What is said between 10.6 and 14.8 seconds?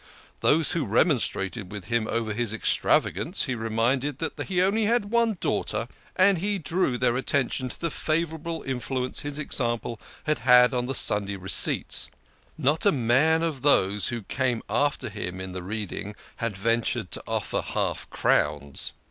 on the Saturday receipts. Not a man of those who came